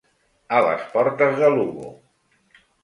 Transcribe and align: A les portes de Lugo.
A 0.59 0.61
les 0.69 0.87
portes 0.95 1.39
de 1.43 1.53
Lugo. 1.59 1.95